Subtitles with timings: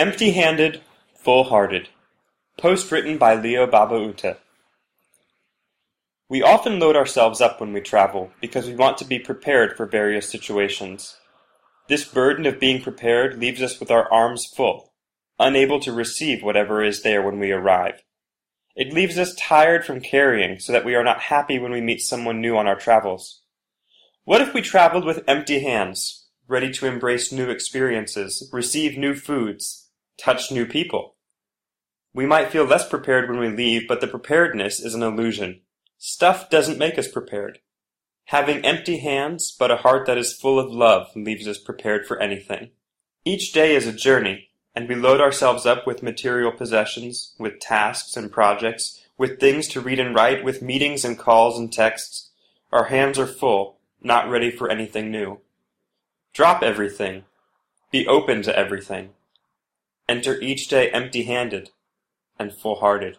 [0.00, 0.80] Empty handed,
[1.14, 1.90] full hearted.
[2.56, 4.38] Post written by Leo Babauta.
[6.26, 9.84] We often load ourselves up when we travel because we want to be prepared for
[9.84, 11.18] various situations.
[11.86, 14.94] This burden of being prepared leaves us with our arms full,
[15.38, 18.02] unable to receive whatever is there when we arrive.
[18.74, 22.00] It leaves us tired from carrying so that we are not happy when we meet
[22.00, 23.42] someone new on our travels.
[24.24, 29.88] What if we traveled with empty hands, ready to embrace new experiences, receive new foods,
[30.20, 31.14] touch new people?
[32.12, 35.60] We might feel less prepared when we leave, but the preparedness is an illusion.
[35.98, 37.58] Stuff doesn't make us prepared.
[38.26, 42.20] Having empty hands, but a heart that is full of love leaves us prepared for
[42.20, 42.70] anything.
[43.24, 48.16] Each day is a journey, and we load ourselves up with material possessions, with tasks
[48.16, 52.30] and projects, with things to read and write, with meetings and calls and texts.
[52.72, 55.40] Our hands are full, not ready for anything new.
[56.32, 57.24] Drop everything.
[57.90, 59.10] Be open to everything.
[60.20, 61.70] Enter each day empty handed
[62.38, 63.16] and full hearted.